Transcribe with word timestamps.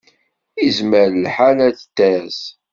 Izmer 0.67 1.07
lḥal 1.23 1.57
ad 1.67 1.75
d-tas. 1.79 2.39